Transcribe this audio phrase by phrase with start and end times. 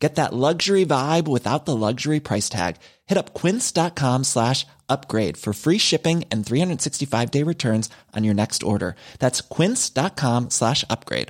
[0.00, 2.76] Get that luxury vibe without the luxury price tag.
[3.06, 8.62] Hit up quince.com slash upgrade for free shipping and 365 day returns on your next
[8.62, 8.96] order.
[9.18, 11.28] That's quince.com slash upgrade.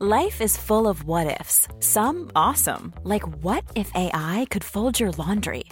[0.00, 1.66] Life is full of what ifs.
[1.80, 5.64] Some awesome, like what if AI could fold your laundry?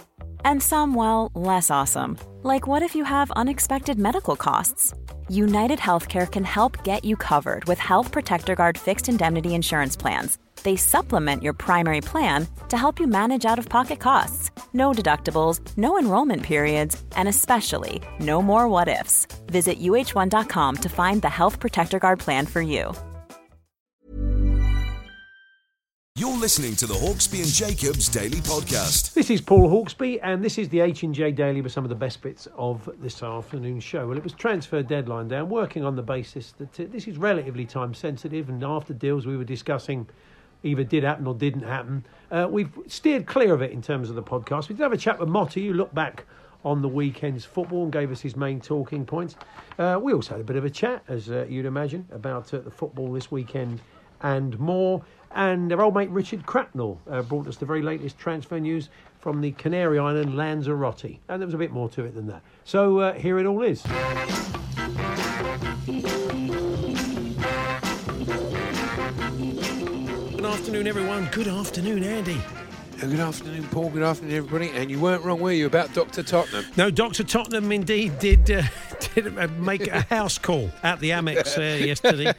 [0.43, 4.93] And some, well, less awesome, like what if you have unexpected medical costs?
[5.29, 10.37] United Healthcare can help get you covered with Health Protector Guard fixed indemnity insurance plans
[10.63, 14.51] they supplement your primary plan to help you manage out of pocket costs.
[14.73, 19.25] No deductibles, no enrollment periods, and especially no more what ifs.
[19.47, 22.93] Visit uh1.com to find the Health Protector Guard plan for you.
[26.19, 29.13] You're listening to the Hawksbee and Jacobs Daily Podcast.
[29.13, 31.89] This is Paul Hawksbee, and this is the H and J Daily with some of
[31.89, 34.07] the best bits of this afternoon show.
[34.07, 35.37] Well, it was transfer deadline day.
[35.37, 39.37] I'm working on the basis that this is relatively time sensitive, and after deals we
[39.37, 40.09] were discussing
[40.67, 42.05] either did happen or didn't happen.
[42.29, 44.69] Uh, we've steered clear of it in terms of the podcast.
[44.69, 46.25] We did have a chat with Motty, who looked back
[46.65, 49.35] on the weekend's football and gave us his main talking points.
[49.79, 52.59] Uh, we also had a bit of a chat, as uh, you'd imagine, about uh,
[52.59, 53.79] the football this weekend
[54.21, 55.01] and more.
[55.31, 59.41] And our old mate Richard Cracknell uh, brought us the very latest transfer news from
[59.41, 61.19] the Canary Island Lanzarote.
[61.29, 62.41] And there was a bit more to it than that.
[62.63, 63.83] So uh, here it all is.
[70.45, 71.29] Afternoon, everyone.
[71.31, 72.39] Good afternoon, Andy.
[72.99, 73.89] Good afternoon, Paul.
[73.91, 74.69] Good afternoon, everybody.
[74.71, 76.23] And you weren't wrong, were you, about Dr.
[76.23, 76.65] Tottenham?
[76.75, 77.23] No, Dr.
[77.23, 78.63] Tottenham indeed did, uh,
[79.15, 82.33] did uh, make a house call at the Amex uh, yesterday.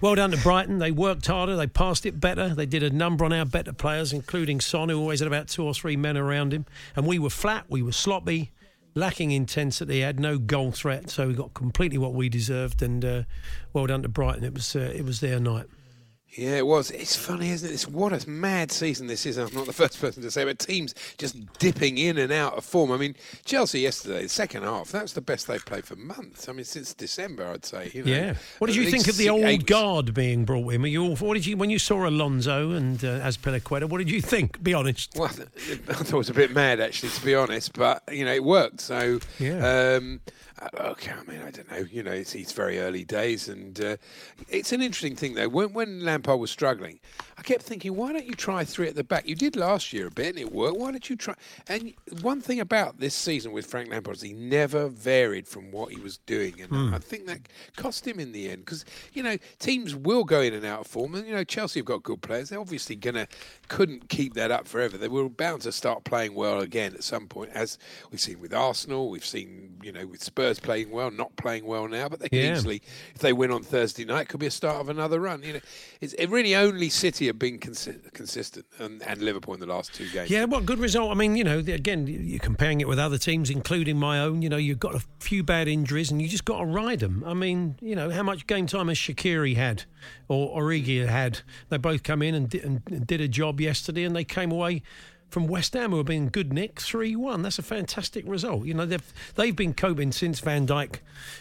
[0.00, 0.78] Well done to Brighton.
[0.78, 2.54] They worked harder, they passed it better.
[2.54, 5.64] They did a number on our better players, including Son, who always had about two
[5.64, 6.66] or three men around him.
[6.96, 8.50] And we were flat, we were sloppy,
[8.94, 11.08] lacking intensity, had no goal threat.
[11.08, 12.82] So we got completely what we deserved.
[12.82, 13.22] And uh,
[13.72, 14.44] well done to Brighton.
[14.44, 15.66] It was, uh, it was their night.
[16.32, 16.90] Yeah, it was.
[16.92, 17.72] It's funny, isn't it?
[17.72, 19.36] It's what a mad season this is.
[19.36, 22.64] I'm not the first person to say, but teams just dipping in and out of
[22.64, 22.92] form.
[22.92, 26.48] I mean, Chelsea yesterday, the second half, that was the best they've played for months.
[26.48, 27.90] I mean, since December, I'd say.
[27.92, 28.34] You know, yeah.
[28.58, 29.66] What did you think of the old eight...
[29.66, 30.84] guard being brought in?
[30.84, 33.88] You, what did you when you saw Alonso and uh, Azpilicueta?
[33.88, 34.62] What did you think?
[34.62, 35.16] Be honest.
[35.16, 37.72] Well, I thought it was a bit mad, actually, to be honest.
[37.72, 38.80] But you know, it worked.
[38.80, 39.96] So yeah.
[39.96, 40.20] Um,
[40.74, 41.86] okay, I mean, I don't know.
[41.90, 43.96] You know, it's, it's very early days, and uh,
[44.48, 45.48] it's an interesting thing though.
[45.48, 47.00] When when Lampard was struggling,
[47.38, 49.26] I kept thinking, why don't you try three at the back?
[49.26, 50.78] You did last year a bit, and it worked.
[50.78, 51.34] Why don't you try?
[51.68, 55.92] And one thing about this season with Frank Lampard is he never varied from what
[55.92, 56.94] he was doing, and mm.
[56.94, 57.40] I think that
[57.76, 60.86] cost him in the end because you know teams will go in and out of
[60.86, 62.50] form, and you know Chelsea have got good players.
[62.50, 63.28] They're obviously gonna
[63.68, 64.98] couldn't keep that up forever.
[64.98, 67.78] They were bound to start playing well again at some point, as
[68.10, 69.08] we've seen with Arsenal.
[69.08, 72.38] We've seen you know with Spurs playing well, not playing well now, but they can
[72.38, 72.52] yeah.
[72.54, 72.82] easily,
[73.14, 75.42] if they win on Thursday night, could be a start of another run.
[75.42, 75.60] You know,
[76.00, 79.94] it's it really only City have been consi- consistent, and, and, Liverpool in the last
[79.94, 80.30] two games.
[80.30, 81.10] Yeah, what good result?
[81.10, 84.42] I mean, you know, again, you're comparing it with other teams, including my own.
[84.42, 87.22] You know, you've got a few bad injuries, and you just got to ride them.
[87.26, 89.84] I mean, you know, how much game time has Shaqiri had,
[90.28, 91.40] or Origi had?
[91.68, 94.82] They both come in and did, and did a job yesterday, and they came away
[95.30, 97.42] from West Ham, who have been good, Nick, 3 1.
[97.42, 98.66] That's a fantastic result.
[98.66, 100.96] You know, they've, they've been coping since Van Dijk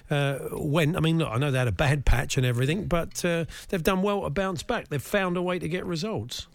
[0.10, 0.96] uh, went.
[0.96, 3.84] I mean, look, I know they had a bad patch and everything, but uh, they've
[3.84, 4.90] done well to bounce back.
[4.90, 6.48] They've found a way to get results.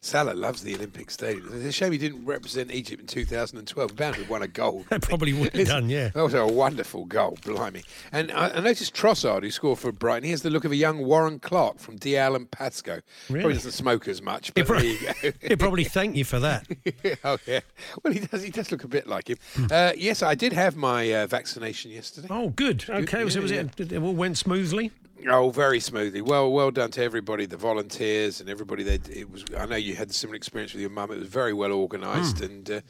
[0.00, 1.48] Salah loves the Olympic Stadium.
[1.52, 3.96] It's a shame he didn't represent Egypt in 2012.
[3.96, 4.86] Bound to have won a gold.
[4.98, 6.08] That probably would have done, yeah.
[6.08, 7.82] That was a wonderful goal, blimey.
[8.12, 10.76] And I, I, noticed Trossard, who scored for Brighton, he has the look of a
[10.76, 13.00] young Warren Clarke from Dalziel and Pascoe.
[13.28, 13.42] Really?
[13.42, 15.38] Probably doesn't smoke as much, but probably, there you go.
[15.48, 16.66] he'll probably thank you for that.
[17.24, 17.60] oh, yeah.
[18.02, 19.38] Well, he does, he does look a bit like him.
[19.54, 19.66] Hmm.
[19.70, 22.28] Uh, yes, I did have my uh, vaccination yesterday.
[22.30, 22.84] Oh, good.
[22.88, 23.32] Okay, good.
[23.32, 23.64] so was yeah.
[23.76, 24.92] it, it all went smoothly?
[25.26, 26.22] Oh, very smoothly.
[26.22, 28.82] Well, well done to everybody, the volunteers and everybody.
[28.84, 29.44] That it was.
[29.58, 31.10] I know you had a similar experience with your mum.
[31.10, 32.46] It was very well organised, mm.
[32.46, 32.80] and uh,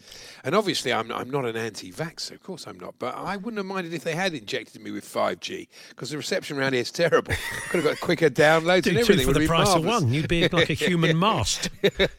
[0.44, 2.30] and obviously, I'm I'm not an anti-vax.
[2.30, 2.94] Of course, I'm not.
[2.98, 6.58] But I wouldn't have minded if they had injected me with 5G because the reception
[6.58, 7.32] around here is terrible.
[7.70, 9.26] Could have got quicker downloads Do and everything.
[9.26, 9.96] Two for the price marvelous.
[9.96, 10.12] of one.
[10.12, 11.70] You'd be like a human mast,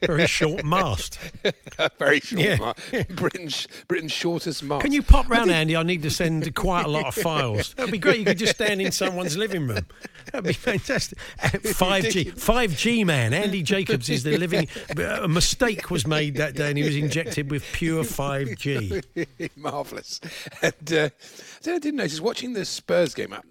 [0.02, 1.20] very short mast.
[2.00, 2.42] very short.
[2.42, 2.58] Yeah.
[2.58, 3.16] Mast.
[3.16, 4.84] Britain's Britain's shortest mast.
[4.84, 5.78] Can you pop round, I Andy?
[5.78, 7.74] I need to send quite a lot of files.
[7.76, 8.20] That'd be great.
[8.20, 9.86] You could just stand in someone's living room.
[10.32, 11.18] That'd be fantastic.
[11.40, 13.34] 5G, 5G man.
[13.34, 14.68] Andy Jacobs is the living.
[14.98, 19.50] A mistake was made that day, and he was injected with pure 5G.
[19.58, 20.22] Marvelous.
[20.62, 21.10] And uh,
[21.66, 23.46] I didn't notice watching the Spurs game up.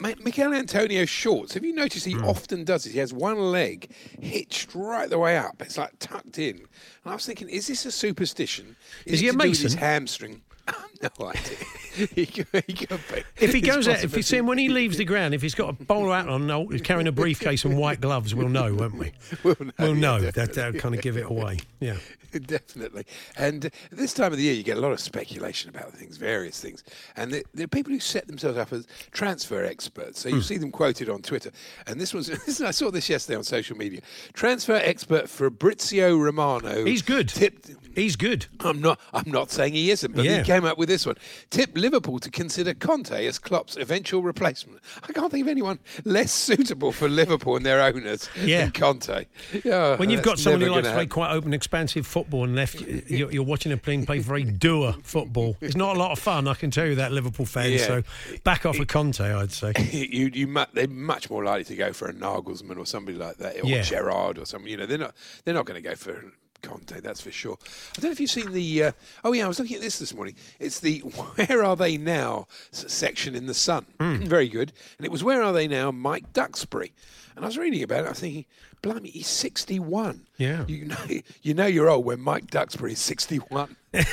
[0.00, 1.54] Ma- Michael Antonio shorts.
[1.54, 2.24] Have you noticed he Hmm.
[2.24, 2.92] often does it?
[2.92, 3.90] He has one leg
[4.20, 5.60] hitched right the way up.
[5.60, 6.56] It's like tucked in.
[6.56, 6.66] And
[7.04, 8.76] I was thinking, is this a superstition?
[9.06, 9.78] Is it he a with his Mason?
[9.78, 10.42] hamstring?
[11.02, 11.56] no idea.
[12.14, 13.24] he, could, he could be.
[13.36, 15.54] If he goes out, if you see him when he leaves the ground, if he's
[15.54, 18.74] got a bowler hat on, no, he's carrying a briefcase and white gloves, we'll know,
[18.74, 19.12] won't we?
[19.42, 20.20] We'll know, We'll know.
[20.20, 20.30] definitely.
[20.30, 21.58] That, that'll kind of give it away.
[21.80, 21.96] Yeah.
[22.32, 23.06] Definitely.
[23.36, 26.60] And this time of the year, you get a lot of speculation about things, various
[26.60, 26.84] things.
[27.16, 30.20] And there there are people who set themselves up as transfer experts.
[30.20, 30.40] So you hmm.
[30.42, 31.50] see them quoted on Twitter.
[31.86, 34.00] And this was, this, I saw this yesterday on social media.
[34.34, 36.84] Transfer expert Fabrizio Romano.
[36.84, 37.28] He's good.
[37.28, 38.46] Tipped, He's good.
[38.60, 39.00] I'm not.
[39.12, 40.38] I'm not saying he isn't, but Yeah.
[40.38, 41.16] he came up with this one.
[41.50, 44.80] Tip Liverpool to consider Conte as Klopp's eventual replacement.
[45.08, 48.62] I can't think of anyone less suitable for Liverpool and their owners Yeah.
[48.62, 49.26] than Conte.
[49.64, 52.80] Yeah, When you've got someone who likes to play quite open, expansive football, and left,
[52.80, 55.56] you're, you're watching him playing play very doer football.
[55.60, 57.80] It's not a lot of fun, I can tell you that, Liverpool fans.
[57.80, 57.86] Yeah.
[57.86, 58.02] So
[58.44, 59.72] back off a Conte, I'd say.
[59.92, 63.36] you, you, mu- they're much more likely to go for a Nagelsmann or somebody like
[63.36, 63.82] that, or Yeah.
[63.82, 64.70] Gerrard or something.
[64.70, 65.14] You know, they're not.
[65.44, 66.32] They're not going to go for
[66.62, 67.00] Conte.
[67.00, 67.56] That's for sure.
[67.62, 68.84] I don't know if you've seen the.
[68.84, 68.92] Uh,
[69.24, 70.34] oh yeah, I was looking at this this morning.
[70.58, 70.98] It's the
[71.36, 73.86] "Where Are They Now" section in the Sun.
[74.00, 74.16] Hmm.
[74.24, 74.72] Very good.
[74.98, 76.92] And it was "Where Are They Now?" Mike Duxbury.
[77.36, 78.06] And I was reading about it.
[78.06, 78.46] I was thinking,
[78.82, 80.26] blimey, he's sixty-one.
[80.38, 80.64] Yeah.
[80.66, 80.96] You know,
[81.42, 83.76] you know you're old when Mike Duxbury is sixty-one.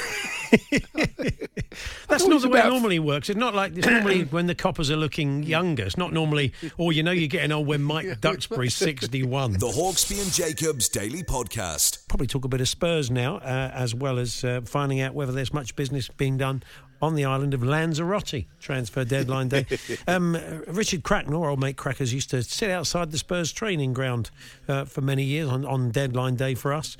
[2.07, 3.29] That's not the way it normally works.
[3.29, 5.83] It's not like it's normally when the coppers are looking younger.
[5.83, 9.53] It's not normally, or you know, you're getting old when Mike Duxbury's 61.
[9.53, 12.07] The Hawksbee and Jacobs Daily Podcast.
[12.07, 15.33] Probably talk a bit of Spurs now, uh, as well as uh, finding out whether
[15.33, 16.63] there's much business being done
[17.01, 18.45] on the island of Lanzarote.
[18.59, 19.65] Transfer deadline day.
[20.07, 20.37] um,
[20.67, 24.31] Richard Cracknell, old mate Crackers, used to sit outside the Spurs training ground
[24.67, 26.97] uh, for many years on, on deadline day for us.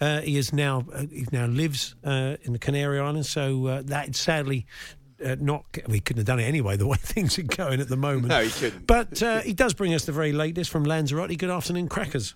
[0.00, 3.82] Uh, he is now uh, he now lives uh, in the Canary Islands, so uh,
[3.86, 4.66] that sadly.
[5.24, 6.76] Uh, not, well, couldn't have done it anyway.
[6.76, 8.26] The way things are going at the moment.
[8.26, 8.86] No, he couldn't.
[8.86, 11.38] But uh, he does bring us the very latest from Lanzarote.
[11.38, 12.34] Good afternoon, Crackers.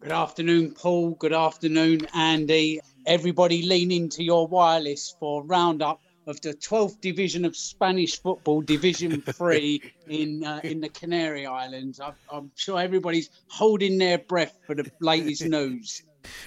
[0.00, 1.12] Good afternoon, Paul.
[1.12, 2.80] Good afternoon, Andy.
[3.08, 9.22] Everybody lean into your wireless for roundup of the 12th division of Spanish football, Division
[9.32, 12.00] 3 in uh, in the Canary Islands.
[12.00, 16.02] I'm, I'm sure everybody's holding their breath for the latest news.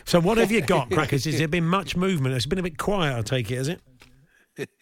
[0.06, 1.26] So, what have you got, Crackers?
[1.26, 2.36] Has there been much movement?
[2.36, 3.82] It's been a bit quiet, I take it, has it?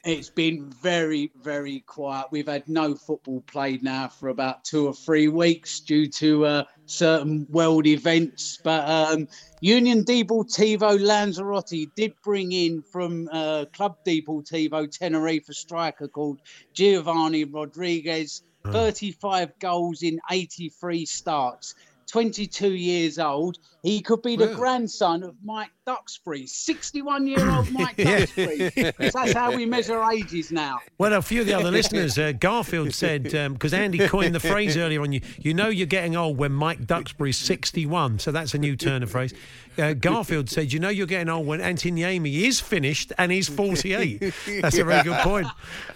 [0.04, 2.28] It's been very, very quiet.
[2.32, 6.64] We've had no football played now for about two or three weeks due to uh,
[6.86, 8.60] certain world events.
[8.64, 9.28] But um,
[9.62, 16.42] Union Deportivo Lanzarote did bring in from uh, Club Deportivo Tenerife a striker called
[16.74, 18.42] Giovanni Rodriguez.
[18.66, 21.76] 35 goals in 83 starts.
[22.08, 23.60] 22 years old.
[23.84, 24.54] He could be the Wow.
[24.56, 28.72] grandson of Mike Duxbury, 61 year old Mike Duxbury.
[28.98, 30.80] That's how we measure ages now.
[30.98, 34.76] Well, a few of the other listeners, uh, Garfield said, because Andy coined the phrase
[34.78, 38.20] earlier on, you, you know you're getting old when Mike Duxbury's 61.
[38.20, 39.34] So that's a new turn of phrase.
[39.78, 43.48] Uh, Garfield said, you know you're getting old when Antti Niemi is finished and he's
[43.48, 44.34] 48.
[44.62, 45.48] That's a very good point.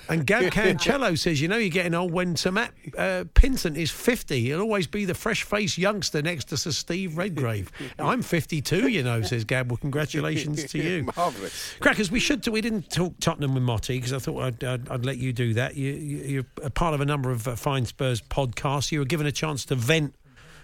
[0.07, 3.91] And Gab Cancello says, you know you're getting old when Sir Matt uh, Pinsent is
[3.91, 4.39] 50.
[4.39, 7.71] He'll always be the fresh-faced youngster next to Sir Steve Redgrave.
[7.99, 9.69] I'm 52, you know, says Gab.
[9.71, 11.03] Well, congratulations to you.
[11.17, 11.75] Marvellous.
[11.79, 12.45] Crackers, we should.
[12.47, 15.53] We didn't talk Tottenham with Motty because I thought I'd, I'd, I'd let you do
[15.55, 15.75] that.
[15.75, 18.91] You, you, you're a part of a number of uh, fine Spurs podcasts.
[18.91, 20.15] You were given a chance to vent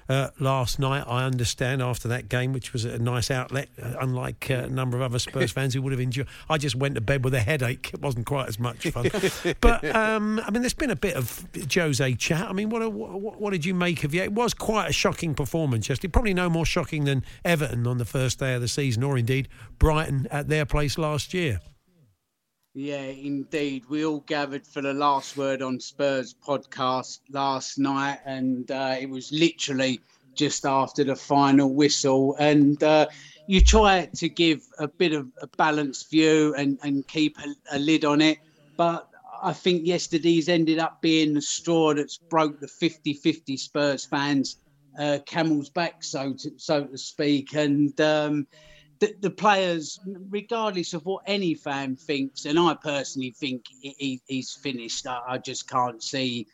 [0.10, 1.06] uh, last night.
[1.08, 4.98] I understand after that game, which was a nice outlet, uh, unlike uh, a number
[4.98, 6.28] of other Spurs fans who would have enjoyed.
[6.50, 7.92] I just went to bed with a headache.
[7.94, 9.10] It wasn't quite as much fun.
[9.62, 12.50] but um, I mean, there's been a bit of Jose chat.
[12.50, 14.24] I mean, what, what what did you make of it?
[14.24, 16.12] It was quite a shocking performance yesterday.
[16.12, 19.48] Probably no more shocking than Everton on the first day of the season, or indeed
[19.78, 21.62] Brighton at their place last year.
[22.74, 23.86] Yeah, indeed.
[23.90, 29.10] We all gathered for the last word on Spurs podcast last night, and uh, it
[29.10, 30.00] was literally
[30.36, 32.36] just after the final whistle.
[32.40, 33.08] And uh,
[33.48, 37.80] you try to give a bit of a balanced view and, and keep a, a
[37.80, 38.38] lid on it.
[38.78, 39.10] But
[39.42, 44.58] I think yesterday's ended up being the straw that's broke the 50 50 Spurs fans'
[44.98, 47.56] uh, camel's back, so to, so to speak.
[47.56, 48.48] And um,
[49.00, 54.22] the, the players, regardless of what any fan thinks, and I personally think he, he-
[54.28, 55.08] he's finished.
[55.08, 56.48] I, I just can't see.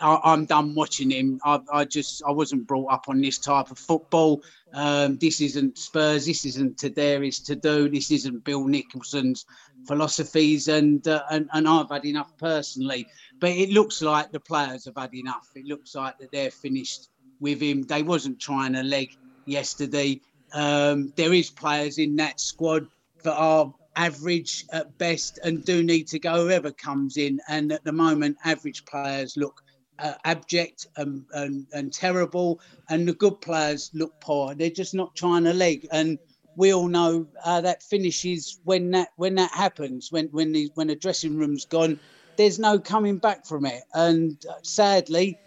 [0.00, 1.38] I, I'm done watching him.
[1.44, 4.42] I, I just I wasn't brought up on this type of football.
[4.72, 6.24] Um, this isn't Spurs.
[6.24, 7.88] This isn't To Dare Is To Do.
[7.88, 9.44] This isn't Bill Nicholson's
[9.86, 13.06] philosophies, and, uh, and and I've had enough personally.
[13.40, 15.48] But it looks like the players have had enough.
[15.54, 17.08] It looks like that they're finished
[17.40, 17.82] with him.
[17.82, 19.10] They wasn't trying a leg
[19.46, 20.20] yesterday.
[20.52, 22.86] Um, there is players in that squad
[23.22, 27.40] that are average at best and do need to go whoever comes in.
[27.48, 29.62] And at the moment, average players look
[29.98, 34.54] uh, abject and, and, and terrible, and the good players look poor.
[34.54, 35.88] They're just not trying to leg.
[35.90, 36.18] And
[36.56, 40.10] we all know uh, that finishes when that when that happens.
[40.10, 41.98] When when the when the dressing room's gone,
[42.36, 43.82] there's no coming back from it.
[43.94, 45.38] And uh, sadly,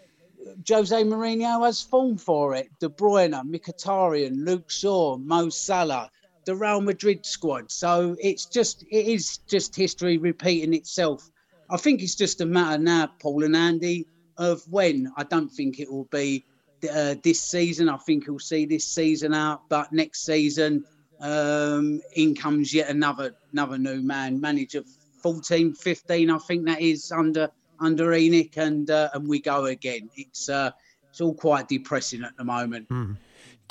[0.68, 2.70] Jose Mourinho has form for it.
[2.80, 6.10] De Bruyne, Mkhitaryan, Luke Shaw, Mo Salah,
[6.46, 7.72] the Real Madrid squad.
[7.72, 11.30] So it's just it is just history repeating itself.
[11.70, 14.06] I think it's just a matter now, Paul and Andy,
[14.38, 15.12] of when.
[15.18, 16.46] I don't think it will be
[16.92, 17.90] uh, this season.
[17.90, 20.84] I think he'll see this season out, but next season,
[21.22, 24.84] um, in comes yet another another new man, manager
[25.22, 27.50] 14, 15, I think that is under
[27.82, 30.10] under ENIC, and uh, and we go again.
[30.16, 30.72] It's uh,
[31.10, 32.88] it's all quite depressing at the moment.
[32.90, 33.18] Mm.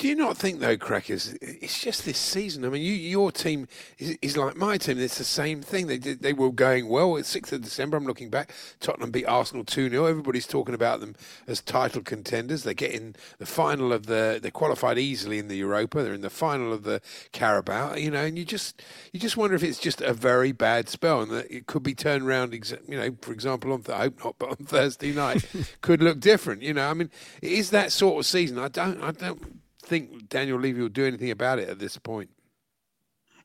[0.01, 2.65] Do you not think, though, Crackers, it's just this season?
[2.65, 3.67] I mean, you, your team
[3.99, 4.97] is, is, like my team.
[4.97, 5.85] It's the same thing.
[5.85, 7.17] They they were going well.
[7.17, 8.51] It's 6th of December, I'm looking back.
[8.79, 10.05] Tottenham beat Arsenal 2 0.
[10.05, 11.15] Everybody's talking about them
[11.45, 12.63] as title contenders.
[12.63, 14.39] They get in the final of the.
[14.41, 16.01] They qualified easily in the Europa.
[16.01, 16.99] They're in the final of the
[17.31, 18.81] Carabao, you know, and you just
[19.13, 21.93] you just wonder if it's just a very bad spell and that it could be
[21.93, 25.45] turned around, you know, for example, on, I hope not, but on Thursday night
[25.81, 26.89] could look different, you know.
[26.89, 27.11] I mean,
[27.43, 28.57] it is that sort of season.
[28.57, 29.60] I don't, I don't
[29.91, 32.29] think Daniel Levy will do anything about it at this point.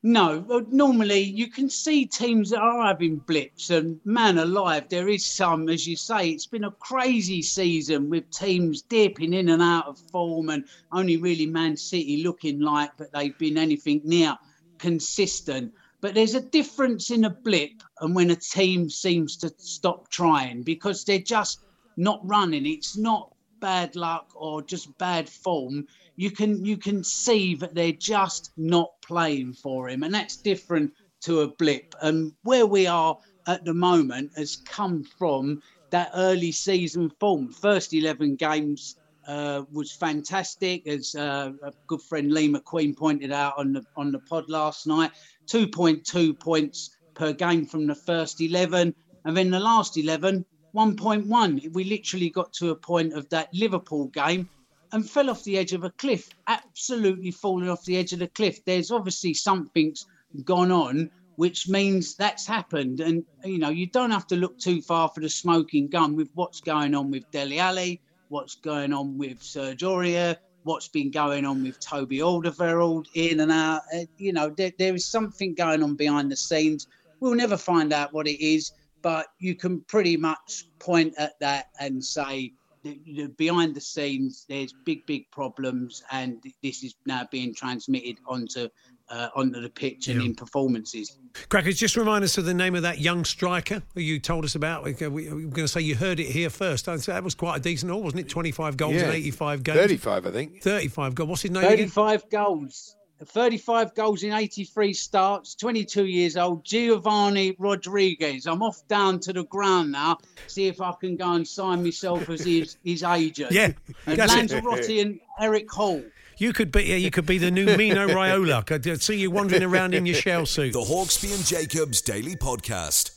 [0.01, 5.09] No, well, normally you can see teams that are having blips, and man alive, there
[5.09, 9.61] is some, as you say, it's been a crazy season with teams dipping in and
[9.61, 10.63] out of form, and
[10.93, 14.37] only really Man City looking like that they've been anything near
[14.77, 15.73] consistent.
[15.99, 20.61] But there's a difference in a blip and when a team seems to stop trying
[20.61, 21.65] because they're just
[21.97, 22.67] not running.
[22.67, 25.87] It's not bad luck or just bad form
[26.17, 30.91] you can you can see that they're just not playing for him, and that's different
[31.21, 31.95] to a blip.
[32.01, 35.61] And where we are at the moment has come from
[35.91, 37.53] that early season form.
[37.53, 38.95] First eleven games
[39.27, 44.11] uh, was fantastic, as uh, a good friend Lee McQueen pointed out on the on
[44.11, 45.11] the pod last night.
[45.45, 50.43] Two point two points per game from the first eleven, and then the last eleven.
[50.77, 51.73] 1.1.
[51.73, 54.47] We literally got to a point of that Liverpool game
[54.91, 58.27] and fell off the edge of a cliff, absolutely falling off the edge of the
[58.27, 58.63] cliff.
[58.63, 60.05] There's obviously something's
[60.43, 62.99] gone on, which means that's happened.
[62.99, 66.29] And, you know, you don't have to look too far for the smoking gun with
[66.35, 71.43] what's going on with Dele Alli, what's going on with Serge Aurier, what's been going
[71.43, 73.81] on with Toby Alderweireld in and out.
[73.95, 76.85] Uh, you know, there, there is something going on behind the scenes.
[77.19, 78.73] We'll never find out what it is,
[79.07, 82.51] but you can pretty much point at that and say,
[82.83, 88.67] the, behind the scenes, there's big, big problems, and this is now being transmitted onto
[89.09, 90.27] uh, onto the pitch and yeah.
[90.27, 91.17] in performances.
[91.47, 94.55] Crackers, just remind us of the name of that young striker who you told us
[94.55, 94.83] about.
[94.83, 96.87] We, are going to say you heard it here first.
[96.87, 98.29] That was quite a decent haul, wasn't it?
[98.29, 99.07] 25 goals yeah.
[99.07, 99.79] in 85 games.
[99.79, 100.61] 35, I think.
[100.61, 101.29] 35 goals.
[101.29, 102.29] What's his name 35 again?
[102.29, 102.97] goals.
[103.25, 108.45] 35 goals in 83 starts, 22 years old, Giovanni Rodriguez.
[108.45, 112.29] I'm off down to the ground now, see if I can go and sign myself
[112.29, 113.51] as his, his agent.
[113.51, 113.71] Yeah,
[114.05, 116.03] and Lanzarote and Eric Hall.
[116.37, 116.97] You could be Yeah.
[116.97, 118.89] you could be the new Mino Raiola.
[118.91, 120.73] I see you wandering around in your shell suit.
[120.73, 123.16] The Hawksbee and Jacobs Daily Podcast.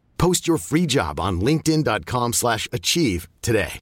[0.21, 3.79] Post your free job on linkedin.com/achieve slash achieve today.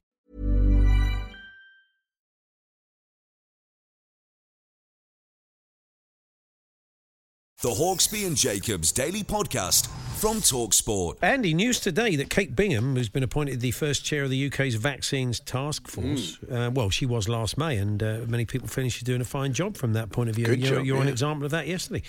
[7.62, 9.90] The Hawksbee and Jacobs Daily Podcast
[10.20, 11.16] from Talksport.
[11.22, 14.74] Andy, news today that Kate Bingham, who's been appointed the first chair of the UK's
[14.74, 16.68] vaccines task force, Mm.
[16.68, 19.54] uh, well, she was last May, and uh, many people feel she's doing a fine
[19.54, 20.44] job from that point of view.
[20.44, 22.02] Good you're job, you're an example of that yesterday.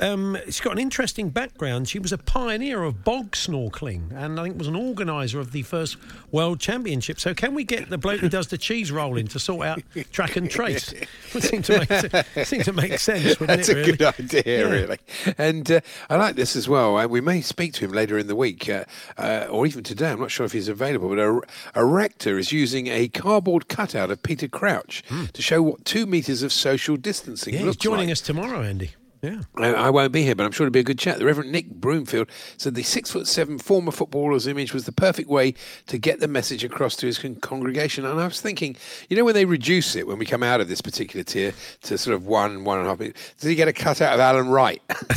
[0.00, 1.90] Um, she's got an interesting background.
[1.90, 5.60] She was a pioneer of bog snorkeling, and I think was an organiser of the
[5.62, 5.98] first
[6.32, 7.20] World Championship.
[7.20, 10.36] So, can we get the bloke who does the cheese rolling to sort out track
[10.36, 10.94] and trace?
[11.34, 13.72] Would seem to make, seem to make sense, That's it?
[13.72, 13.92] a really?
[13.92, 14.72] good idea, Yeah.
[14.72, 14.98] really.
[15.36, 17.06] And uh, I like this as well.
[17.08, 18.84] We may speak to him later in the week, uh,
[19.16, 20.12] uh, or even today.
[20.12, 21.08] I'm not sure if he's available.
[21.08, 21.40] But a,
[21.74, 26.44] a rector is using a cardboard cutout of Peter Crouch to show what two metres
[26.44, 27.54] of social distancing.
[27.54, 28.12] Yeah, he's joining like.
[28.12, 28.92] us tomorrow, Andy.
[29.22, 29.40] Yeah.
[29.56, 31.18] I, I won't be here, but I'm sure it'll be a good chat.
[31.18, 35.28] The Reverend Nick Broomfield said the six foot seven former footballer's image was the perfect
[35.28, 35.54] way
[35.86, 38.04] to get the message across to his con- congregation.
[38.04, 38.76] And I was thinking,
[39.08, 41.98] you know, when they reduce it, when we come out of this particular tier to
[41.98, 43.14] sort of one, one and a half, does
[43.48, 44.80] he get a cut out of Alan Wright?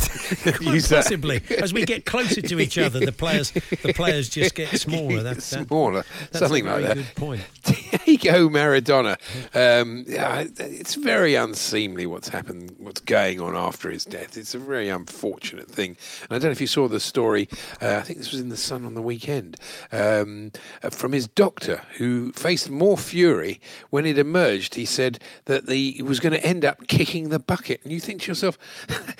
[0.88, 5.22] Possibly, as we get closer to each other, the players the players just get smaller.
[5.22, 6.96] That's that- Smaller, something a like that.
[6.96, 7.42] Good point.
[8.04, 9.16] Diego Maradona.
[9.54, 14.36] Um, yeah, it's very unseemly what's happened, what's going on after his death.
[14.36, 15.96] It's a very unfortunate thing.
[16.22, 17.48] And I don't know if you saw the story,
[17.80, 19.56] uh, I think this was in The Sun on the weekend,
[19.90, 24.74] um, uh, from his doctor who faced more fury when it emerged.
[24.74, 27.80] He said that the, he was going to end up kicking the bucket.
[27.82, 28.58] And you think to yourself,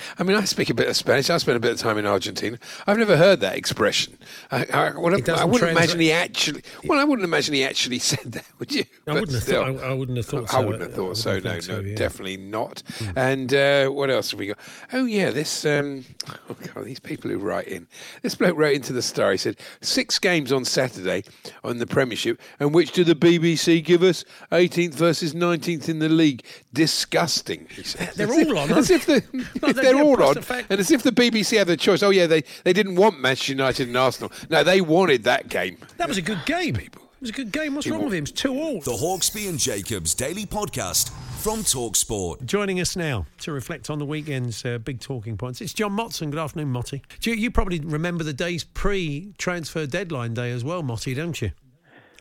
[0.18, 2.06] I mean, I speak a bit of Spanish, I spent a bit of time in
[2.06, 2.58] Argentina.
[2.86, 4.18] I've never heard that expression.
[4.50, 8.32] I, I, well, I wouldn't imagine he actually, well, I wouldn't imagine he actually said
[8.32, 8.84] that, would you?
[9.06, 9.64] I wouldn't have still.
[9.64, 9.84] thought.
[9.84, 10.44] I, I wouldn't have thought.
[10.54, 10.66] I so.
[10.66, 11.38] wouldn't have thought so.
[11.38, 11.96] No, think no, yeah.
[11.96, 12.82] Definitely not.
[13.16, 14.58] And uh, what else have we got?
[14.92, 15.64] Oh yeah, this.
[15.64, 16.04] Um,
[16.50, 17.86] oh God, these people who write in.
[18.22, 19.30] This bloke wrote into the Star.
[19.32, 21.24] He said six games on Saturday
[21.64, 24.24] on the Premiership, and which do the BBC give us?
[24.50, 26.44] 18th versus 19th in the league.
[26.72, 27.66] Disgusting.
[27.74, 28.12] He said.
[28.16, 30.90] They're all on, As if, the, No, if they- they're all on, the and as
[30.90, 32.02] if the BBC had the choice.
[32.02, 34.32] Oh yeah, they they didn't want Manchester United and Arsenal.
[34.50, 35.78] No, they wanted that game.
[35.96, 36.74] That was a good game.
[36.74, 37.02] People.
[37.02, 37.74] It was a good game.
[37.76, 38.24] What's wrong with him?
[38.24, 38.80] It's two all.
[38.80, 42.44] The Hawksbee and Jacobs Daily Podcast from Talksport.
[42.44, 45.60] Joining us now to reflect on the weekend's uh, big talking points.
[45.60, 46.30] It's John Motson.
[46.30, 47.02] Good afternoon, Motty.
[47.22, 51.50] You, you probably remember the days pre-transfer deadline day as well, Motty, don't you?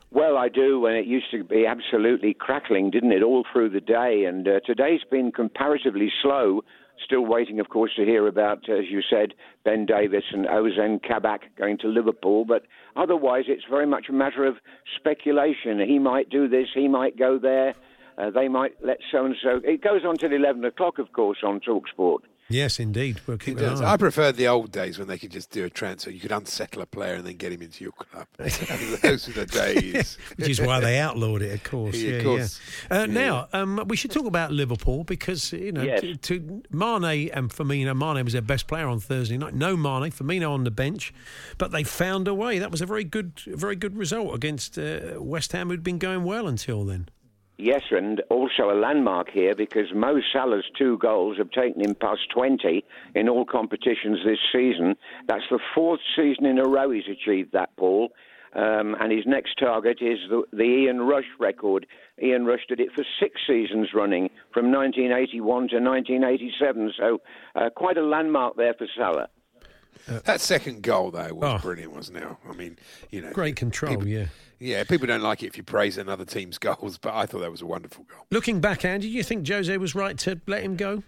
[0.09, 3.79] Well, I do, and it used to be absolutely crackling, didn't it, all through the
[3.79, 4.25] day?
[4.27, 6.61] And uh, today's been comparatively slow.
[7.05, 11.41] Still waiting, of course, to hear about, as you said, Ben Davies and Ozan Kabak
[11.59, 12.43] going to Liverpool.
[12.43, 12.63] But
[12.95, 14.55] otherwise, it's very much a matter of
[14.97, 15.79] speculation.
[15.79, 17.75] He might do this, he might go there.
[18.21, 19.59] Uh, they might let so and so.
[19.63, 22.19] It goes on till 11 o'clock, of course, on Talksport.
[22.49, 23.21] Yes, indeed.
[23.25, 23.79] We'll keep It does.
[23.81, 23.99] I it.
[23.99, 26.11] preferred the old days when they could just do a transfer.
[26.11, 28.27] You could unsettle a player and then get him into your club.
[28.37, 30.17] Those were the days.
[30.35, 31.95] Which is why they outlawed it, of course.
[31.95, 32.59] Yeah, Yeah, of course.
[32.91, 32.97] yeah.
[32.97, 33.13] Uh, Yeah.
[33.13, 36.01] Now, um, we should talk about Liverpool because, you know, Yes.
[36.01, 39.55] to, to Mane and Firmino, Mane was their best player on Thursday night.
[39.55, 41.13] No Mane, Firmino on the bench,
[41.57, 42.59] but they found a way.
[42.59, 46.25] That was a very good, very good result against uh, West Ham, who'd been going
[46.25, 47.07] well until then.
[47.63, 52.21] Yes, and also a landmark here because Mo Salah's two goals have taken him past
[52.33, 54.95] 20 in all competitions this season.
[55.27, 58.13] That's the fourth season in a row he's achieved that, Paul.
[58.55, 61.85] Um, and his next target is the, the Ian Rush record.
[62.19, 66.93] Ian Rush did it for six seasons running from 1981 to 1987.
[66.97, 67.21] So
[67.53, 69.27] uh, quite a landmark there for Salah.
[70.07, 71.63] That second goal, though, was Oh.
[71.63, 72.27] brilliant, wasn't it?
[72.49, 72.77] I mean,
[73.11, 74.25] you know, Great control, people- yeah.
[74.59, 77.51] Yeah, people don't like it if you praise another team's goals, but I thought that
[77.51, 78.25] was a wonderful goal.
[78.29, 81.01] Looking back, Andy, do you think Jose was right to let him go?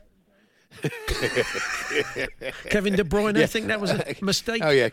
[2.69, 4.61] Kevin De Bruyne, I think that was a mistake.
[4.63, 4.89] Oh yeah,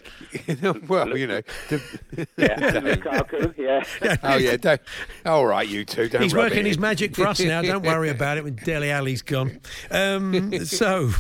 [0.89, 1.41] well you know.
[1.69, 4.17] the- Yeah, Lukaku, yeah.
[4.23, 4.81] oh yeah, don't,
[5.27, 6.09] all right, you two.
[6.09, 7.63] Don't He's working his magic for us now.
[7.63, 9.61] Don't worry about it when Dele Alli's gone.
[9.91, 11.11] Um, so,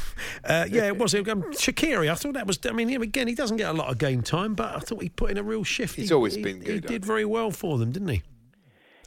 [0.45, 1.15] uh, yeah, it was.
[1.15, 2.59] Um, Shaqiri, I thought that was.
[2.67, 5.09] I mean, again, he doesn't get a lot of game time, but I thought he
[5.09, 5.97] put in a real shift.
[5.97, 8.23] He's He- always he- been He did very well for them, didn't he?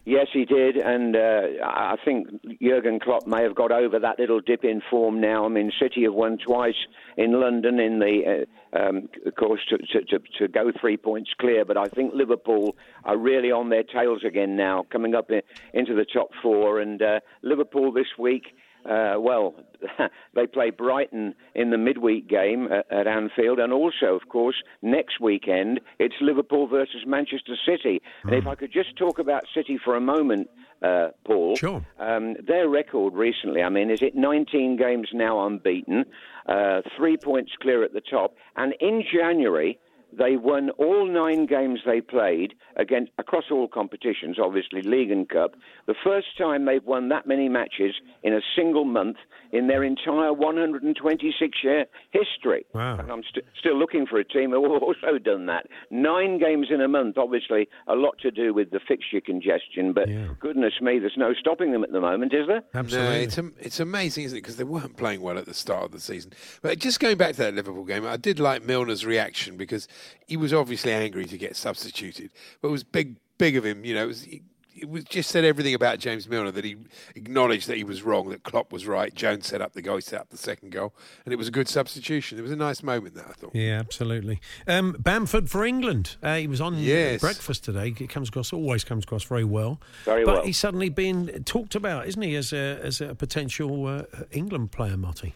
[0.05, 2.27] Yes, he did, and uh, I think
[2.61, 5.45] Jurgen Klopp may have got over that little dip in form now.
[5.45, 6.75] I mean, City have won twice
[7.15, 11.63] in London in the, uh, um, of course, to, to, to, go three points clear.
[11.63, 15.41] But I think Liverpool are really on their tails again now, coming up in,
[15.73, 16.81] into the top four.
[16.81, 18.47] And uh, Liverpool this week
[18.85, 19.55] Uh, well,
[20.35, 25.19] they play Brighton in the midweek game at, at, Anfield, and also, of course, next
[25.19, 28.01] weekend it's Liverpool versus Manchester City.
[28.25, 28.29] Mm.
[28.29, 30.49] And if I could just talk about City for a moment,
[30.81, 31.55] uh, Paul.
[31.55, 31.85] Sure.
[31.97, 36.03] Um, their record recently, I mean, is it 19 games now unbeaten,
[36.47, 39.79] uh, three points clear at the top, and in January
[40.17, 45.55] they won all nine games they played against across all competitions, obviously league and cup.
[45.87, 49.17] The first time they've won that many matches in a single month
[49.51, 52.65] in their entire 126-year history.
[52.73, 52.97] Wow.
[52.97, 55.67] And I'm st- still looking for a team who have also done that.
[55.91, 60.09] Nine games in a month, obviously a lot to do with the fixture congestion, but
[60.09, 60.29] yeah.
[60.39, 62.63] goodness me, there's no stopping them at the moment, is there?
[62.73, 63.13] Absolutely.
[63.13, 64.41] No, it's, it's amazing, isn't it?
[64.41, 66.33] Because they weren't playing well at the start of the season.
[66.61, 69.87] But just going back to that Liverpool game, I did like Milner's reaction because
[70.27, 73.85] he was obviously angry to get substituted, but it was big, big of him.
[73.85, 74.27] You know, it was,
[74.75, 76.75] it was just said everything about James Milner that he
[77.15, 79.13] acknowledged that he was wrong, that Klopp was right.
[79.13, 80.93] Jones set up the goal, he set up the second goal,
[81.25, 82.37] and it was a good substitution.
[82.37, 83.55] It was a nice moment that I thought.
[83.55, 84.41] Yeah, absolutely.
[84.67, 86.17] Um, Bamford for England.
[86.21, 87.21] Uh, he was on yes.
[87.21, 87.93] breakfast today.
[87.97, 89.79] It comes across, always comes across very well.
[90.05, 90.45] Very but well.
[90.45, 94.97] he's suddenly being talked about, isn't he, as a as a potential uh, England player,
[94.97, 95.35] Marty?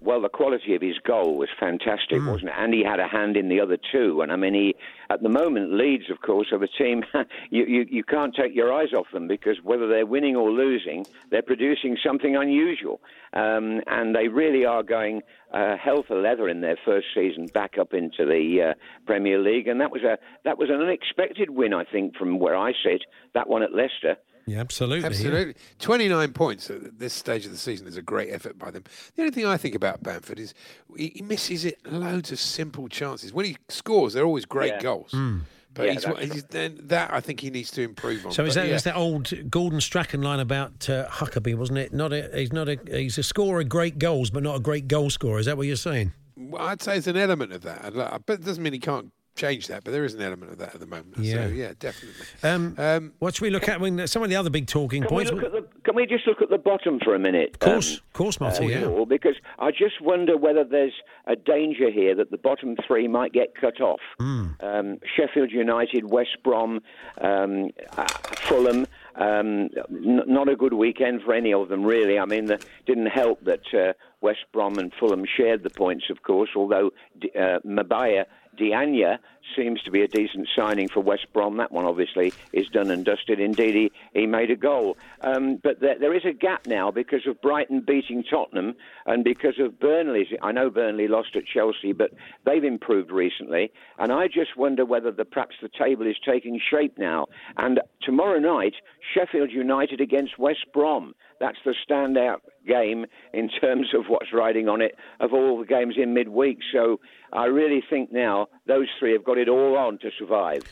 [0.00, 2.30] Well, the quality of his goal was fantastic, mm.
[2.30, 2.54] wasn't it?
[2.56, 4.20] And he had a hand in the other two.
[4.20, 4.76] And I mean, he
[5.10, 7.02] at the moment Leeds, of course, are a team
[7.50, 11.04] you, you you can't take your eyes off them because whether they're winning or losing,
[11.30, 13.00] they're producing something unusual.
[13.32, 17.76] Um, and they really are going uh, hell for leather in their first season back
[17.78, 19.66] up into the uh, Premier League.
[19.66, 23.02] And that was a that was an unexpected win, I think, from where I sit.
[23.34, 24.16] That one at Leicester.
[24.48, 25.04] Yeah, absolutely.
[25.04, 25.54] Absolutely.
[25.78, 28.84] 29 points at this stage of the season is a great effort by them.
[29.16, 30.54] The only thing I think about Bamford is
[30.96, 33.32] he misses it loads of simple chances.
[33.32, 34.80] When he scores, they're always great yeah.
[34.80, 35.12] goals.
[35.12, 35.42] Mm.
[35.74, 38.32] But Yeah, he's, that's he's, then that I think he needs to improve on.
[38.32, 38.74] So is that, yeah.
[38.74, 41.92] is that old Gordon Strachan line about uh, Huckerby, wasn't it?
[41.92, 44.88] Not a, he's not a he's a scorer of great goals, but not a great
[44.88, 45.38] goal scorer.
[45.38, 46.12] Is that what you're saying?
[46.36, 47.94] Well, I'd say it's an element of that.
[48.26, 49.84] But it doesn't mean he can't change that.
[49.84, 51.14] But there is an element of that at the moment.
[51.18, 51.46] Yeah.
[51.46, 52.26] So, yeah, definitely.
[52.42, 53.76] Um, Um, what should we look at?
[53.76, 55.32] I mean, some of the other big talking Can we, points.
[55.32, 57.50] look at the, can we just look at the bottom for a minute?
[57.54, 58.66] Of course, Um, of course, Marty.
[58.66, 58.84] uh, yeah.
[58.86, 60.92] Paul, Because I just wonder whether there's
[61.26, 64.00] a danger here that the bottom three might get cut off.
[64.20, 66.80] Um, Sheffield United, West Brom,
[67.20, 68.06] um, uh,
[68.48, 68.86] Fulham.
[69.14, 72.18] Um, n- not a good weekend for any of them, really.
[72.20, 76.22] I mean, it didn't help that uh, West Brom and Fulham shared the points, of
[76.22, 76.90] course, although
[77.36, 78.24] uh, Mbaye
[78.58, 79.18] Diagne
[79.56, 81.56] seems to be a decent signing for West Brom.
[81.56, 83.40] That one obviously is done and dusted.
[83.40, 84.98] Indeed, he, he made a goal.
[85.20, 88.74] Um, but there, there is a gap now because of Brighton beating Tottenham
[89.06, 90.26] and because of Burnley's.
[90.42, 92.10] I know Burnley lost at Chelsea, but
[92.44, 93.72] they've improved recently.
[93.98, 97.26] And I just wonder whether the, perhaps the table is taking shape now.
[97.56, 98.74] And tomorrow night,
[99.14, 101.14] Sheffield United against West Brom.
[101.40, 105.94] That's the standout game in terms of what's riding on it of all the games
[105.96, 106.58] in midweek.
[106.72, 107.00] So
[107.32, 110.62] I really think now those three have got it all on to survive.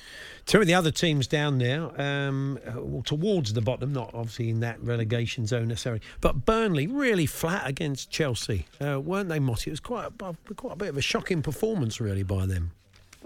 [0.46, 2.60] Two of the other teams down there, um,
[3.04, 8.10] towards the bottom, not obviously in that relegation zone necessarily, but Burnley really flat against
[8.10, 9.70] Chelsea, uh, weren't they, Motty?
[9.70, 12.70] It was quite a, quite a bit of a shocking performance, really, by them.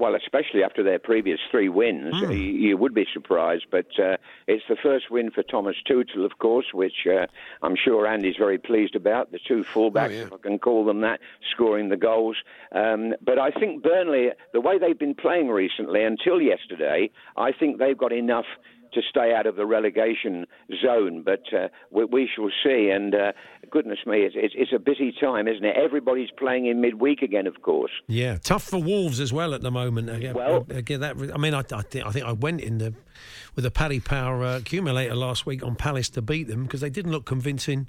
[0.00, 3.66] Well, especially after their previous three wins, you, you would be surprised.
[3.70, 7.26] But uh, it's the first win for Thomas Tuchel, of course, which uh,
[7.62, 9.30] I'm sure Andy's very pleased about.
[9.30, 12.38] The two fullbacks, if I can call them that, scoring the goals.
[12.72, 17.78] Um, but I think Burnley, the way they've been playing recently until yesterday, I think
[17.78, 18.46] they've got enough
[18.92, 20.46] to stay out of the relegation
[20.82, 21.22] zone.
[21.24, 22.90] But uh, we, we shall see.
[22.90, 23.32] And uh,
[23.70, 25.76] goodness me, it's, it's, it's a busy time, isn't it?
[25.76, 27.92] Everybody's playing in midweek again, of course.
[28.06, 30.10] Yeah, tough for Wolves as well at the moment.
[30.10, 32.94] Again, Well- again, that, I mean, I, I, think, I think I went in the
[33.56, 36.88] with a Paddy Power uh, accumulator last week on Palace to beat them because they
[36.88, 37.88] didn't look convincing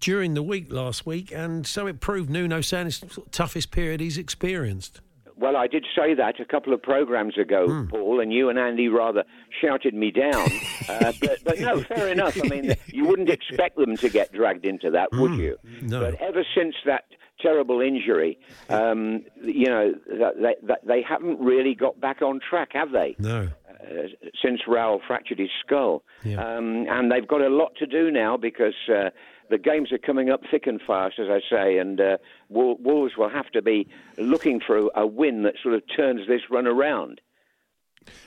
[0.00, 5.00] during the week last week, and so it proved Nuno it's toughest period he's experienced.
[5.36, 8.88] Well, I did say that a couple of programs ago, Paul, and you and Andy
[8.88, 9.24] rather
[9.60, 10.48] shouted me down.
[10.88, 12.36] uh, but, but no, fair enough.
[12.42, 15.58] I mean, you wouldn't expect them to get dragged into that, would you?
[15.82, 16.00] No.
[16.00, 17.04] But ever since that
[17.40, 22.92] terrible injury, um, you know, that- they, they haven't really got back on track, have
[22.92, 23.16] they?
[23.18, 23.48] No.
[23.68, 24.06] Uh,
[24.42, 26.04] since Raul fractured his skull.
[26.22, 26.36] Yeah.
[26.42, 29.10] Um, and they've got a lot to do now because uh,
[29.50, 32.16] the games are coming up thick and fast, as I say, and uh,
[32.48, 36.66] Wolves will have to be looking for a win that sort of turns this run
[36.66, 37.20] around.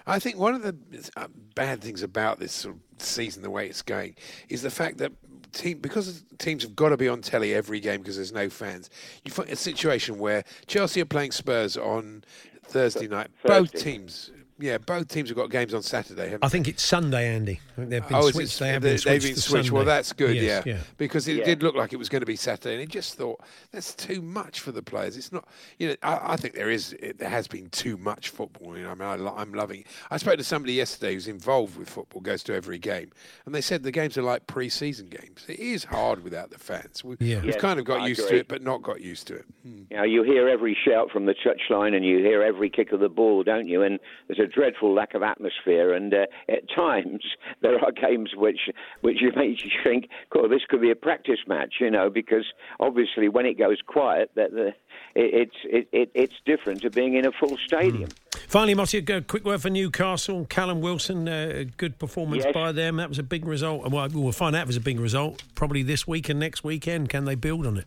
[0.05, 0.75] I think one of the
[1.15, 4.15] uh, bad things about this sort of season, the way it's going,
[4.49, 5.11] is the fact that
[5.53, 8.89] team because teams have got to be on telly every game because there's no fans.
[9.23, 12.23] You find a situation where Chelsea are playing Spurs on
[12.63, 13.29] Thursday night.
[13.43, 16.23] Both teams Yeah, both teams have got games on Saturday.
[16.25, 17.59] Haven't I think it's Sunday, Andy.
[17.73, 18.59] I think they've been oh, is it- switched.
[18.59, 19.25] They have they- been they've switched.
[19.25, 19.71] been to switched.
[19.71, 20.73] Well, that's good, Yes, yeah.
[20.75, 20.79] yeah.
[20.97, 21.45] Because it Yeah.
[21.45, 23.39] did look like it was going to be Saturday, and it just thought
[23.71, 25.15] that's too much for the players.
[25.15, 25.95] It's not, you know.
[26.01, 28.75] I, I think there is, it, there has been too much football.
[28.75, 29.81] You know, I mean, I, I'm loving.
[29.81, 29.87] it.
[30.09, 33.11] I spoke to somebody yesterday who's involved with football, goes to every game,
[33.45, 35.45] and they said the games are like pre-season games.
[35.47, 37.03] It is hard without the fans.
[37.03, 37.35] We, Yeah.
[37.37, 39.45] We've Yes, kind of got I used to it, but not got used to it.
[39.63, 39.81] Hmm.
[39.91, 42.99] You know, you hear every shout from the touchline and you hear every kick of
[42.99, 43.83] the ball, don't you?
[43.83, 45.93] And there's a dreadful lack of atmosphere.
[45.93, 47.23] And uh, at times
[47.61, 48.69] there are games which
[49.01, 52.45] which you make you think, "God, this could be a practice match," you know, because
[52.79, 54.67] obviously when it goes quiet, that the
[55.15, 58.09] it, it's it, it, it's different to being in a full stadium.
[58.47, 60.45] Finally, Motty, a quick word for Newcastle.
[60.45, 62.53] Callum Wilson, uh, a good performance Yes.
[62.53, 62.95] by them.
[62.97, 63.89] That was a big result.
[63.91, 66.63] Well, we'll find out if it was a big result probably this week and next
[66.63, 67.09] weekend.
[67.09, 67.85] Can they build on it?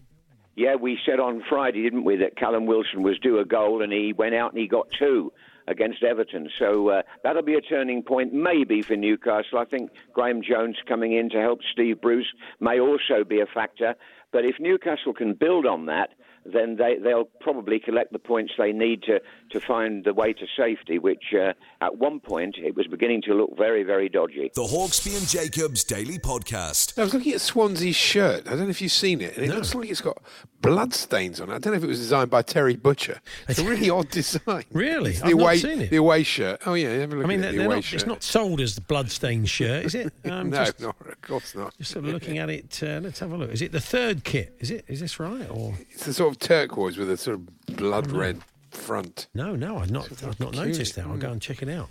[0.56, 3.90] Yeah, we said on Friday, didn't we, that Callum Wilson was due a goal and
[3.92, 5.32] he went out and he got two
[5.70, 6.50] against Everton.
[6.58, 9.58] So uh, that'll be a turning point, maybe for Newcastle.
[9.58, 13.94] I think Graeme Jones coming in to help Steve Bruce may also be a factor.
[14.32, 16.10] But if Newcastle can build on that,
[16.44, 20.46] then they, they'll probably collect the points they need to, to find the way to
[20.56, 24.50] safety, which uh, at one point it was beginning to look very, very dodgy.
[24.54, 26.98] The Hawksbee and Jacobs Daily Podcast.
[26.98, 28.46] I was looking at Swansea's shirt.
[28.46, 29.36] I don't know if you've seen it.
[29.36, 30.18] And it looks like it's got
[30.60, 31.54] blood stains on it.
[31.54, 33.20] I don't know if it was designed by Terry Butcher.
[33.48, 34.64] It's a really odd design.
[34.72, 35.12] Really?
[35.12, 35.90] It's I've the not away, seen it.
[35.90, 36.60] The away shirt.
[36.66, 36.90] Oh, yeah.
[36.98, 38.00] Have a look I mean, at the away not, shirt.
[38.00, 40.12] it's not sold as the bloodstained shirt, is it?
[40.30, 41.76] Um, no, just, no, of course not.
[41.76, 42.80] just sort of looking at it.
[42.82, 43.50] Uh, let's have a look.
[43.50, 44.54] Is it the third kit?
[44.60, 44.84] Is it?
[44.86, 45.48] Is this right?
[45.50, 49.28] Or It's a sort of turquoise with a sort of blood red front.
[49.34, 49.56] no?
[49.56, 50.10] No, I've not.
[50.24, 51.06] I've not noticed that.
[51.06, 51.88] I'll go and check it out.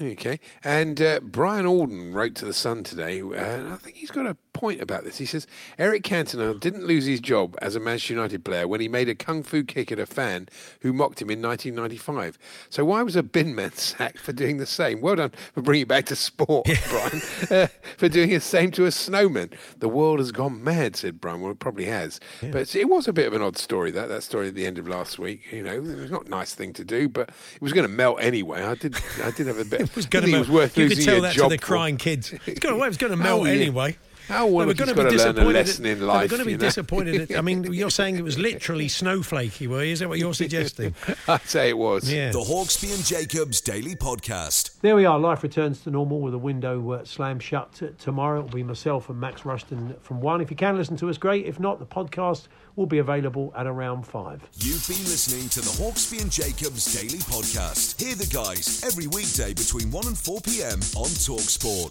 [0.00, 0.38] Okay.
[0.62, 4.36] And uh, Brian Alden wrote to the Sun today, and I think he's got a
[4.58, 5.18] point about this.
[5.18, 5.46] He says
[5.78, 9.14] Eric Cantona didn't lose his job as a Manchester United player when he made a
[9.14, 10.48] kung fu kick at a fan
[10.80, 12.38] who mocked him in 1995.
[12.68, 15.00] So why was a bin man sacked for doing the same?
[15.00, 17.22] Well done for bringing it back to sport, Brian.
[17.50, 19.50] Uh, for doing the same to a snowman.
[19.78, 21.40] The world has gone mad, said Brian.
[21.40, 22.20] Well, it probably has.
[22.42, 24.76] But it was a bit of an odd story, that, that story at the end
[24.76, 25.50] of last week.
[25.50, 27.92] You know, it was not a nice thing to do, but it was going to
[27.92, 28.62] melt anyway.
[28.62, 30.40] I did I did have a bit It was going to melt.
[30.48, 32.32] was worth You could tell that to the crying kids.
[32.46, 33.52] It's going to, it was going to Oh, melt yeah.
[33.52, 33.96] anyway.
[34.28, 36.04] Well, They look, were he's gonna got to learn a disappointed lesson at- in they
[36.04, 36.22] life.
[36.22, 36.64] were going to be you know.
[36.64, 37.30] disappointed.
[37.30, 39.92] At, I mean, you're saying it was literally snowflakey, were you?
[39.92, 40.94] Is that what you're suggesting?
[41.28, 42.10] I'd say it was.
[42.12, 42.30] Yeah.
[42.32, 44.80] The Hawksbee and Jacobs Daily Podcast.
[44.80, 45.18] There we are.
[45.18, 48.40] Life returns to normal with a window uh, slam shut t- tomorrow.
[48.44, 50.40] It'll be myself and Max Rushton from one.
[50.40, 51.46] If you can listen to us, great.
[51.46, 54.48] If not, the podcast will be available at around five.
[54.58, 58.00] You've been listening to the Hawksbee and Jacobs Daily Podcast.
[58.00, 60.78] Hear the guys every weekday between 1 and 4 p.m.
[60.96, 61.90] on Talksport.